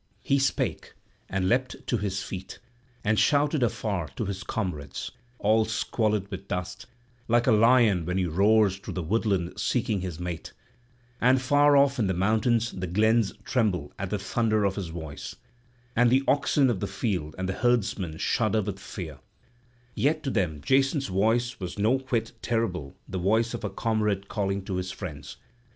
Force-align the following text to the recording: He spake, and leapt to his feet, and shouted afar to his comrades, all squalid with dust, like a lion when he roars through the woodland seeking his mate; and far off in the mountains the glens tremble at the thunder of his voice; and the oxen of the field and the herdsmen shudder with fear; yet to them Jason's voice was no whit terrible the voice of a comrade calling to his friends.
He 0.23 0.39
spake, 0.39 0.95
and 1.29 1.47
leapt 1.47 1.85
to 1.85 1.97
his 1.97 2.23
feet, 2.23 2.57
and 3.03 3.19
shouted 3.19 3.61
afar 3.61 4.07
to 4.15 4.25
his 4.25 4.41
comrades, 4.41 5.11
all 5.37 5.63
squalid 5.63 6.31
with 6.31 6.47
dust, 6.47 6.87
like 7.27 7.45
a 7.45 7.51
lion 7.51 8.07
when 8.07 8.17
he 8.17 8.25
roars 8.25 8.77
through 8.77 8.95
the 8.95 9.03
woodland 9.03 9.59
seeking 9.59 10.01
his 10.01 10.19
mate; 10.19 10.53
and 11.21 11.39
far 11.39 11.77
off 11.77 11.99
in 11.99 12.07
the 12.07 12.15
mountains 12.15 12.71
the 12.71 12.87
glens 12.87 13.33
tremble 13.45 13.93
at 13.99 14.09
the 14.09 14.17
thunder 14.17 14.63
of 14.65 14.75
his 14.75 14.87
voice; 14.87 15.35
and 15.95 16.09
the 16.09 16.23
oxen 16.27 16.71
of 16.71 16.79
the 16.79 16.87
field 16.87 17.35
and 17.37 17.47
the 17.47 17.53
herdsmen 17.61 18.17
shudder 18.17 18.63
with 18.63 18.79
fear; 18.79 19.19
yet 19.93 20.23
to 20.23 20.31
them 20.31 20.61
Jason's 20.65 21.09
voice 21.09 21.59
was 21.59 21.77
no 21.77 21.99
whit 21.99 22.31
terrible 22.41 22.95
the 23.07 23.19
voice 23.19 23.53
of 23.53 23.63
a 23.63 23.69
comrade 23.69 24.27
calling 24.27 24.63
to 24.65 24.77
his 24.77 24.89
friends. 24.91 25.37